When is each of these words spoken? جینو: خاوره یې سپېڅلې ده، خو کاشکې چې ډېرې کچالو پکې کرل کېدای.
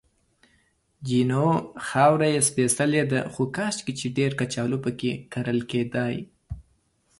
جینو: 1.07 1.47
خاوره 1.87 2.27
یې 2.33 2.41
سپېڅلې 2.49 3.03
ده، 3.11 3.19
خو 3.33 3.43
کاشکې 3.55 3.93
چې 3.99 4.07
ډېرې 4.17 4.35
کچالو 4.39 4.77
پکې 4.83 5.11
کرل 5.33 5.59
کېدای. 5.71 6.15